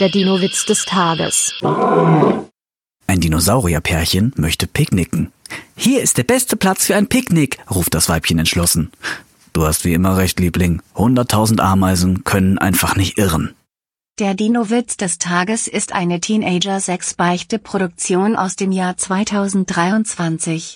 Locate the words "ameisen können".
11.60-12.58